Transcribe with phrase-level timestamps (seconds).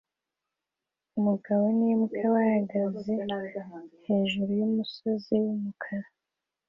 [1.17, 3.11] Umugabo n'imbwa bahagaze
[4.05, 6.07] hejuru yumusozi wumukara